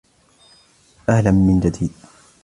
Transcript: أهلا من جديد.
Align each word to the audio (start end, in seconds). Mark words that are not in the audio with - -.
أهلا 1.09 1.31
من 1.31 1.59
جديد. 1.59 1.93